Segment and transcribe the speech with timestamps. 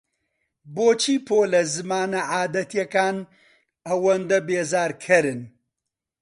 [0.75, 3.17] بۆچی پۆلە زمانە عادەتییەکان
[3.87, 5.41] ئەوەندە بێزارکەرن؟